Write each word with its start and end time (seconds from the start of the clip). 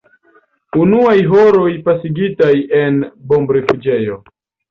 Unuaj 0.83 1.17
horoj, 1.33 1.67
pasigitaj 1.89 2.49
en 2.79 2.99
bombrifuĝejo. 3.33 4.19